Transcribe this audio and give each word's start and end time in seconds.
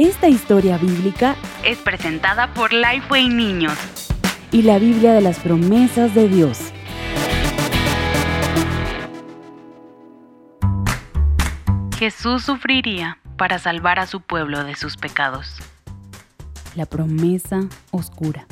Esta 0.00 0.28
historia 0.28 0.78
bíblica 0.78 1.36
es 1.62 1.76
presentada 1.76 2.54
por 2.54 2.72
Lifeway 2.72 3.28
Niños 3.28 3.76
y 4.50 4.62
la 4.62 4.78
Biblia 4.78 5.12
de 5.12 5.20
las 5.20 5.38
promesas 5.40 6.14
de 6.14 6.26
Dios. 6.26 6.72
Jesús 11.98 12.42
sufriría 12.44 13.18
para 13.36 13.58
salvar 13.58 13.98
a 13.98 14.06
su 14.06 14.22
pueblo 14.22 14.64
de 14.64 14.74
sus 14.74 14.96
pecados. 14.96 15.56
La 16.74 16.86
promesa 16.86 17.68
oscura. 17.90 18.46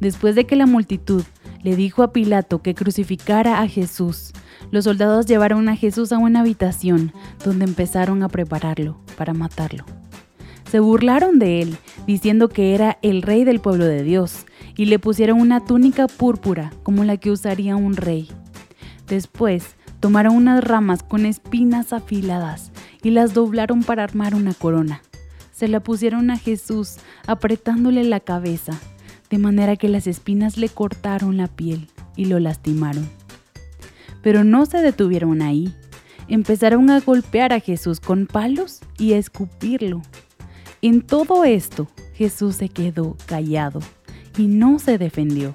Después 0.00 0.34
de 0.34 0.46
que 0.46 0.56
la 0.56 0.64
multitud 0.64 1.24
le 1.62 1.76
dijo 1.76 2.02
a 2.02 2.14
Pilato 2.14 2.62
que 2.62 2.74
crucificara 2.74 3.60
a 3.60 3.68
Jesús, 3.68 4.32
los 4.70 4.84
soldados 4.84 5.26
llevaron 5.26 5.68
a 5.68 5.76
Jesús 5.76 6.10
a 6.10 6.16
una 6.16 6.40
habitación 6.40 7.12
donde 7.44 7.66
empezaron 7.66 8.22
a 8.22 8.30
prepararlo 8.30 8.98
para 9.18 9.34
matarlo. 9.34 9.84
Se 10.72 10.80
burlaron 10.80 11.38
de 11.38 11.60
él, 11.60 11.76
diciendo 12.06 12.48
que 12.48 12.74
era 12.74 12.96
el 13.02 13.20
rey 13.20 13.44
del 13.44 13.60
pueblo 13.60 13.84
de 13.84 14.02
Dios, 14.02 14.46
y 14.74 14.86
le 14.86 14.98
pusieron 14.98 15.38
una 15.38 15.62
túnica 15.62 16.06
púrpura 16.06 16.72
como 16.82 17.04
la 17.04 17.18
que 17.18 17.30
usaría 17.30 17.76
un 17.76 17.94
rey. 17.94 18.30
Después, 19.06 19.76
tomaron 20.00 20.34
unas 20.34 20.64
ramas 20.64 21.02
con 21.02 21.26
espinas 21.26 21.92
afiladas 21.92 22.72
y 23.02 23.10
las 23.10 23.34
doblaron 23.34 23.82
para 23.82 24.02
armar 24.02 24.34
una 24.34 24.54
corona. 24.54 25.02
Se 25.50 25.68
la 25.68 25.80
pusieron 25.80 26.30
a 26.30 26.38
Jesús, 26.38 26.96
apretándole 27.26 28.02
la 28.04 28.20
cabeza, 28.20 28.72
de 29.28 29.36
manera 29.36 29.76
que 29.76 29.90
las 29.90 30.06
espinas 30.06 30.56
le 30.56 30.70
cortaron 30.70 31.36
la 31.36 31.48
piel 31.48 31.88
y 32.16 32.24
lo 32.24 32.40
lastimaron. 32.40 33.10
Pero 34.22 34.42
no 34.42 34.64
se 34.64 34.78
detuvieron 34.78 35.42
ahí. 35.42 35.74
Empezaron 36.28 36.88
a 36.88 37.00
golpear 37.00 37.52
a 37.52 37.60
Jesús 37.60 38.00
con 38.00 38.26
palos 38.26 38.80
y 38.96 39.12
a 39.12 39.18
escupirlo. 39.18 40.00
En 40.84 41.02
todo 41.02 41.44
esto, 41.44 41.86
Jesús 42.12 42.56
se 42.56 42.68
quedó 42.68 43.16
callado 43.26 43.78
y 44.36 44.48
no 44.48 44.80
se 44.80 44.98
defendió. 44.98 45.54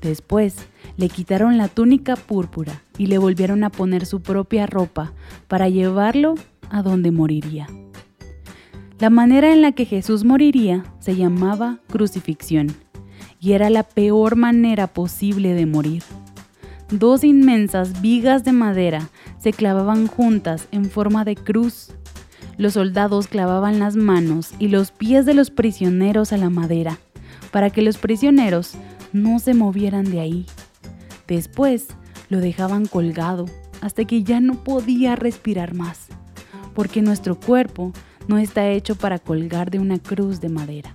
Después, 0.00 0.56
le 0.96 1.08
quitaron 1.08 1.58
la 1.58 1.68
túnica 1.68 2.16
púrpura 2.16 2.82
y 2.98 3.06
le 3.06 3.18
volvieron 3.18 3.62
a 3.62 3.70
poner 3.70 4.04
su 4.04 4.20
propia 4.20 4.66
ropa 4.66 5.12
para 5.46 5.68
llevarlo 5.68 6.34
a 6.70 6.82
donde 6.82 7.12
moriría. 7.12 7.68
La 8.98 9.10
manera 9.10 9.52
en 9.52 9.62
la 9.62 9.70
que 9.70 9.84
Jesús 9.84 10.24
moriría 10.24 10.82
se 10.98 11.14
llamaba 11.14 11.78
crucifixión 11.88 12.74
y 13.38 13.52
era 13.52 13.70
la 13.70 13.84
peor 13.84 14.34
manera 14.34 14.88
posible 14.88 15.54
de 15.54 15.66
morir. 15.66 16.02
Dos 16.90 17.22
inmensas 17.22 18.02
vigas 18.02 18.42
de 18.42 18.50
madera 18.50 19.08
se 19.38 19.52
clavaban 19.52 20.08
juntas 20.08 20.66
en 20.72 20.90
forma 20.90 21.24
de 21.24 21.36
cruz 21.36 21.94
los 22.58 22.74
soldados 22.74 23.28
clavaban 23.28 23.78
las 23.78 23.96
manos 23.96 24.52
y 24.58 24.68
los 24.68 24.90
pies 24.90 25.26
de 25.26 25.34
los 25.34 25.50
prisioneros 25.50 26.32
a 26.32 26.36
la 26.36 26.50
madera, 26.50 26.98
para 27.50 27.70
que 27.70 27.82
los 27.82 27.98
prisioneros 27.98 28.74
no 29.12 29.38
se 29.38 29.54
movieran 29.54 30.10
de 30.10 30.20
ahí. 30.20 30.46
Después 31.26 31.88
lo 32.28 32.40
dejaban 32.40 32.86
colgado 32.86 33.46
hasta 33.80 34.04
que 34.04 34.22
ya 34.22 34.40
no 34.40 34.62
podía 34.64 35.16
respirar 35.16 35.74
más, 35.74 36.06
porque 36.74 37.02
nuestro 37.02 37.38
cuerpo 37.38 37.92
no 38.28 38.38
está 38.38 38.68
hecho 38.68 38.94
para 38.94 39.18
colgar 39.18 39.70
de 39.70 39.78
una 39.78 39.98
cruz 39.98 40.40
de 40.40 40.48
madera. 40.48 40.94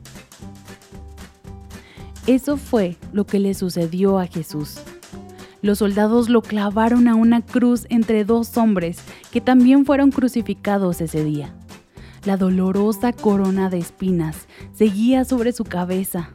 Eso 2.26 2.58
fue 2.58 2.98
lo 3.14 3.26
que 3.26 3.40
le 3.40 3.54
sucedió 3.54 4.20
a 4.20 4.28
Jesús. 4.28 4.80
Los 5.62 5.80
soldados 5.80 6.30
lo 6.30 6.42
clavaron 6.42 7.08
a 7.08 7.16
una 7.16 7.42
cruz 7.42 7.86
entre 7.90 8.26
dos 8.26 8.58
hombres 8.58 9.00
también 9.42 9.86
fueron 9.86 10.12
crucificados 10.12 11.02
ese 11.02 11.24
día. 11.24 11.54
La 12.26 12.38
dolorosa 12.38 13.14
corona 13.14 13.70
de 13.70 13.78
espinas 13.78 14.48
seguía 14.74 15.26
sobre 15.26 15.52
su 15.52 15.64
cabeza. 15.64 16.30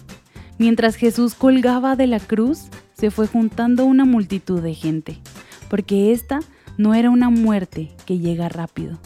Mientras 0.59 0.97
Jesús 0.97 1.34
colgaba 1.34 1.97
de 1.97 2.06
la 2.06 2.20
cruz, 2.20 2.69
se 2.94 3.10
fue 3.10 3.27
juntando 3.27 3.84
una 3.84 4.04
multitud 4.04 4.60
de 4.60 4.75
gente, 4.75 5.19
porque 5.69 6.12
esta 6.12 6.41
no 6.78 6.94
era 6.94 7.10
una 7.10 7.31
muerte 7.31 7.91
que 8.06 8.19
llega 8.19 8.49
rápido. 8.49 8.99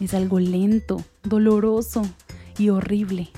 Es 0.00 0.14
algo 0.14 0.40
lento, 0.40 1.02
doloroso 1.22 2.02
y 2.58 2.70
horrible. 2.70 3.28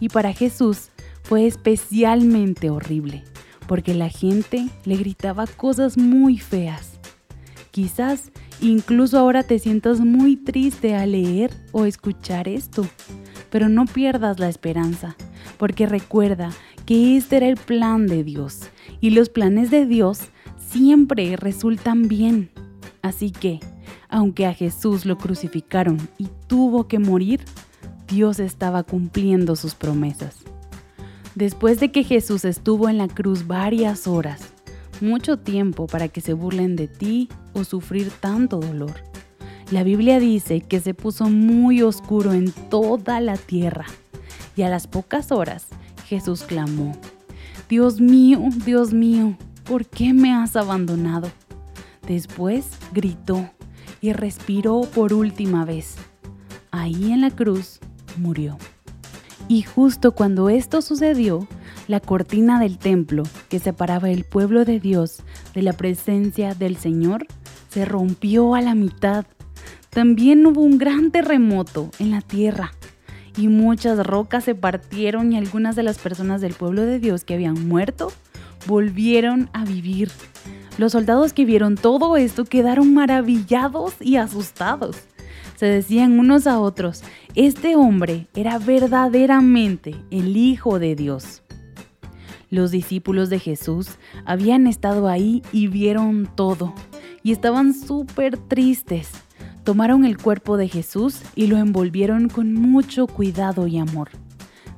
Y 0.00 0.08
para 0.08 0.32
Jesús 0.32 0.90
fue 1.22 1.46
especialmente 1.46 2.70
horrible 2.70 3.24
porque 3.66 3.94
la 3.94 4.08
gente 4.08 4.68
le 4.84 4.96
gritaba 4.96 5.46
cosas 5.46 5.96
muy 5.96 6.38
feas. 6.38 6.93
Quizás 7.74 8.30
incluso 8.60 9.18
ahora 9.18 9.42
te 9.42 9.58
sientas 9.58 9.98
muy 9.98 10.36
triste 10.36 10.94
al 10.94 11.10
leer 11.10 11.50
o 11.72 11.86
escuchar 11.86 12.46
esto, 12.46 12.86
pero 13.50 13.68
no 13.68 13.84
pierdas 13.84 14.38
la 14.38 14.48
esperanza, 14.48 15.16
porque 15.58 15.86
recuerda 15.86 16.52
que 16.86 17.16
este 17.16 17.38
era 17.38 17.48
el 17.48 17.56
plan 17.56 18.06
de 18.06 18.22
Dios 18.22 18.60
y 19.00 19.10
los 19.10 19.28
planes 19.28 19.72
de 19.72 19.86
Dios 19.86 20.20
siempre 20.56 21.34
resultan 21.34 22.06
bien. 22.06 22.52
Así 23.02 23.32
que, 23.32 23.58
aunque 24.08 24.46
a 24.46 24.54
Jesús 24.54 25.04
lo 25.04 25.18
crucificaron 25.18 25.98
y 26.16 26.28
tuvo 26.46 26.86
que 26.86 27.00
morir, 27.00 27.40
Dios 28.06 28.38
estaba 28.38 28.84
cumpliendo 28.84 29.56
sus 29.56 29.74
promesas. 29.74 30.44
Después 31.34 31.80
de 31.80 31.90
que 31.90 32.04
Jesús 32.04 32.44
estuvo 32.44 32.88
en 32.88 32.98
la 32.98 33.08
cruz 33.08 33.48
varias 33.48 34.06
horas, 34.06 34.53
mucho 35.00 35.38
tiempo 35.38 35.86
para 35.86 36.08
que 36.08 36.20
se 36.20 36.32
burlen 36.32 36.76
de 36.76 36.88
ti 36.88 37.28
o 37.52 37.64
sufrir 37.64 38.10
tanto 38.10 38.58
dolor. 38.58 38.94
La 39.70 39.82
Biblia 39.82 40.20
dice 40.20 40.60
que 40.60 40.80
se 40.80 40.94
puso 40.94 41.30
muy 41.30 41.82
oscuro 41.82 42.32
en 42.32 42.52
toda 42.70 43.20
la 43.20 43.36
tierra 43.36 43.86
y 44.56 44.62
a 44.62 44.68
las 44.68 44.86
pocas 44.86 45.32
horas 45.32 45.66
Jesús 46.06 46.42
clamó, 46.42 46.92
Dios 47.68 48.00
mío, 48.00 48.40
Dios 48.64 48.92
mío, 48.92 49.36
¿por 49.64 49.86
qué 49.86 50.12
me 50.12 50.32
has 50.32 50.54
abandonado? 50.54 51.30
Después 52.06 52.68
gritó 52.92 53.48
y 54.00 54.12
respiró 54.12 54.82
por 54.82 55.14
última 55.14 55.64
vez. 55.64 55.96
Ahí 56.70 57.10
en 57.12 57.22
la 57.22 57.30
cruz 57.30 57.80
murió. 58.18 58.58
Y 59.48 59.62
justo 59.62 60.12
cuando 60.12 60.50
esto 60.50 60.82
sucedió, 60.82 61.48
la 61.88 62.00
cortina 62.00 62.58
del 62.58 62.78
templo 62.78 63.22
que 63.48 63.58
separaba 63.58 64.10
el 64.10 64.24
pueblo 64.24 64.64
de 64.64 64.80
Dios 64.80 65.22
de 65.54 65.62
la 65.62 65.72
presencia 65.72 66.54
del 66.54 66.76
Señor 66.76 67.26
se 67.68 67.84
rompió 67.84 68.54
a 68.54 68.60
la 68.60 68.74
mitad. 68.74 69.26
También 69.90 70.46
hubo 70.46 70.60
un 70.60 70.78
gran 70.78 71.10
terremoto 71.10 71.90
en 71.98 72.10
la 72.10 72.20
tierra 72.20 72.72
y 73.36 73.48
muchas 73.48 74.04
rocas 74.06 74.44
se 74.44 74.54
partieron 74.54 75.32
y 75.32 75.36
algunas 75.36 75.76
de 75.76 75.82
las 75.82 75.98
personas 75.98 76.40
del 76.40 76.54
pueblo 76.54 76.82
de 76.82 76.98
Dios 76.98 77.24
que 77.24 77.34
habían 77.34 77.68
muerto 77.68 78.12
volvieron 78.66 79.50
a 79.52 79.64
vivir. 79.64 80.10
Los 80.78 80.92
soldados 80.92 81.32
que 81.32 81.44
vieron 81.44 81.76
todo 81.76 82.16
esto 82.16 82.44
quedaron 82.44 82.94
maravillados 82.94 83.94
y 84.00 84.16
asustados 84.16 84.96
se 85.56 85.66
decían 85.66 86.18
unos 86.18 86.46
a 86.46 86.58
otros, 86.58 87.02
este 87.34 87.76
hombre 87.76 88.26
era 88.34 88.58
verdaderamente 88.58 89.94
el 90.10 90.36
Hijo 90.36 90.78
de 90.78 90.96
Dios. 90.96 91.43
Los 92.54 92.70
discípulos 92.70 93.30
de 93.30 93.40
Jesús 93.40 93.98
habían 94.24 94.68
estado 94.68 95.08
ahí 95.08 95.42
y 95.50 95.66
vieron 95.66 96.28
todo, 96.36 96.72
y 97.24 97.32
estaban 97.32 97.74
súper 97.74 98.36
tristes. 98.36 99.10
Tomaron 99.64 100.04
el 100.04 100.18
cuerpo 100.18 100.56
de 100.56 100.68
Jesús 100.68 101.20
y 101.34 101.48
lo 101.48 101.56
envolvieron 101.56 102.28
con 102.28 102.54
mucho 102.54 103.08
cuidado 103.08 103.66
y 103.66 103.78
amor. 103.78 104.10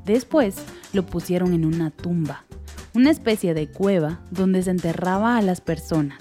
Después 0.07 0.57
lo 0.95 1.05
pusieron 1.05 1.53
en 1.53 1.67
una 1.67 1.91
tumba, 1.91 2.47
una 2.95 3.11
especie 3.11 3.53
de 3.53 3.69
cueva 3.69 4.21
donde 4.31 4.63
se 4.63 4.71
enterraba 4.71 5.37
a 5.37 5.43
las 5.43 5.61
personas. 5.61 6.19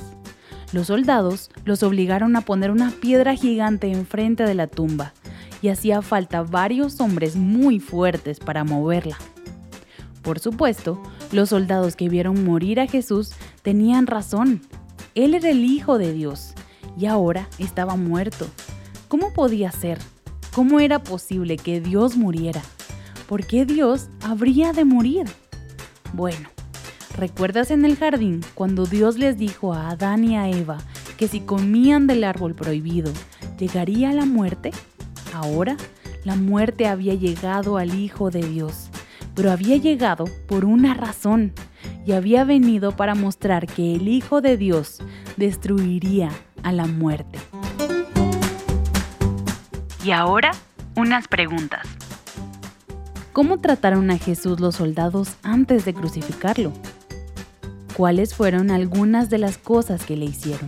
Los 0.73 0.87
soldados 0.87 1.51
los 1.63 1.83
obligaron 1.83 2.35
a 2.35 2.41
poner 2.41 2.69
una 2.69 2.91
piedra 2.91 3.33
gigante 3.33 3.89
enfrente 3.89 4.43
de 4.43 4.55
la 4.55 4.67
tumba 4.67 5.13
y 5.61 5.69
hacía 5.69 6.01
falta 6.01 6.43
varios 6.43 6.99
hombres 6.99 7.37
muy 7.37 7.79
fuertes 7.79 8.41
para 8.41 8.65
moverla. 8.65 9.17
Por 10.21 10.39
supuesto, 10.39 11.01
los 11.31 11.49
soldados 11.49 11.95
que 11.95 12.09
vieron 12.09 12.43
morir 12.43 12.79
a 12.79 12.87
Jesús 12.87 13.31
tenían 13.61 14.07
razón. 14.07 14.61
Él 15.13 15.33
era 15.33 15.49
el 15.49 15.63
Hijo 15.63 15.97
de 15.97 16.13
Dios 16.13 16.53
y 16.97 17.05
ahora 17.05 17.47
estaba 17.59 17.95
muerto. 17.95 18.47
¿Cómo 19.07 19.33
podía 19.33 19.71
ser? 19.71 19.99
¿Cómo 20.53 20.79
era 20.79 21.03
posible 21.03 21.57
que 21.57 21.81
Dios 21.81 22.17
muriera? 22.17 22.61
¿Por 23.27 23.45
qué 23.45 23.65
Dios 23.65 24.09
habría 24.21 24.71
de 24.71 24.85
morir? 24.85 25.25
Bueno, 26.13 26.49
¿Recuerdas 27.17 27.71
en 27.71 27.85
el 27.85 27.95
jardín 27.95 28.41
cuando 28.55 28.85
Dios 28.85 29.17
les 29.17 29.37
dijo 29.37 29.73
a 29.73 29.91
Adán 29.91 30.25
y 30.25 30.35
a 30.35 30.49
Eva 30.49 30.79
que 31.17 31.29
si 31.29 31.39
comían 31.39 32.07
del 32.07 32.25
árbol 32.25 32.55
prohibido 32.55 33.09
llegaría 33.57 34.11
la 34.11 34.25
muerte? 34.25 34.71
Ahora 35.33 35.77
la 36.25 36.35
muerte 36.35 36.87
había 36.87 37.13
llegado 37.13 37.77
al 37.77 37.97
Hijo 37.97 38.31
de 38.31 38.41
Dios, 38.41 38.84
pero 39.35 39.51
había 39.51 39.77
llegado 39.77 40.25
por 40.47 40.65
una 40.65 40.93
razón 40.93 41.53
y 42.05 42.13
había 42.13 42.43
venido 42.43 42.95
para 42.95 43.15
mostrar 43.15 43.67
que 43.67 43.95
el 43.95 44.07
Hijo 44.07 44.41
de 44.41 44.57
Dios 44.57 44.99
destruiría 45.37 46.31
a 46.63 46.71
la 46.71 46.85
muerte. 46.85 47.39
Y 50.03 50.11
ahora 50.11 50.51
Unas 50.97 51.27
preguntas. 51.27 51.85
¿Cómo 53.33 53.59
trataron 53.59 54.11
a 54.11 54.17
Jesús 54.17 54.61
los 54.61 54.75
soldados 54.75 55.35
antes 55.43 55.83
de 55.83 55.93
crucificarlo? 55.93 56.71
¿Cuáles 57.97 58.33
fueron 58.33 58.71
algunas 58.71 59.29
de 59.29 59.39
las 59.39 59.57
cosas 59.57 60.05
que 60.05 60.15
le 60.15 60.23
hicieron? 60.23 60.67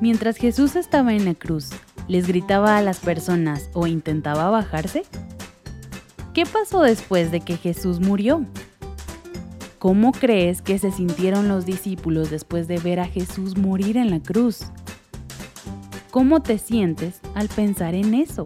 Mientras 0.00 0.36
Jesús 0.36 0.74
estaba 0.74 1.14
en 1.14 1.26
la 1.26 1.34
cruz, 1.34 1.70
¿les 2.08 2.26
gritaba 2.26 2.76
a 2.76 2.82
las 2.82 2.98
personas 2.98 3.70
o 3.72 3.86
intentaba 3.86 4.50
bajarse? 4.50 5.04
¿Qué 6.38 6.46
pasó 6.46 6.82
después 6.82 7.32
de 7.32 7.40
que 7.40 7.56
Jesús 7.56 7.98
murió? 7.98 8.46
¿Cómo 9.80 10.12
crees 10.12 10.62
que 10.62 10.78
se 10.78 10.92
sintieron 10.92 11.48
los 11.48 11.66
discípulos 11.66 12.30
después 12.30 12.68
de 12.68 12.78
ver 12.78 13.00
a 13.00 13.06
Jesús 13.06 13.56
morir 13.56 13.96
en 13.96 14.10
la 14.10 14.20
cruz? 14.20 14.66
¿Cómo 16.12 16.40
te 16.40 16.58
sientes 16.58 17.18
al 17.34 17.48
pensar 17.48 17.96
en 17.96 18.14
eso? 18.14 18.44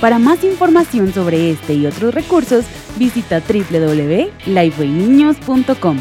Para 0.00 0.18
más 0.18 0.42
información 0.42 1.12
sobre 1.12 1.50
este 1.50 1.74
y 1.74 1.84
otros 1.84 2.14
recursos, 2.14 2.64
visita 2.96 3.42
www.lifewayniños.com. 3.46 5.98